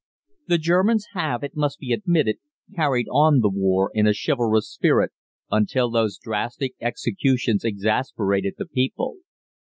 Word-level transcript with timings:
"The 0.47 0.57
Germans 0.57 1.05
have, 1.13 1.43
it 1.43 1.55
must 1.55 1.77
be 1.77 1.93
admitted, 1.93 2.37
carried 2.75 3.05
on 3.11 3.41
the 3.41 3.51
war 3.51 3.91
in 3.93 4.07
a 4.07 4.15
chivalrous 4.15 4.67
spirit, 4.67 5.11
until 5.51 5.91
those 5.91 6.17
drastic 6.17 6.73
executions 6.81 7.63
exasperated 7.63 8.55
the 8.57 8.65
people. 8.65 9.17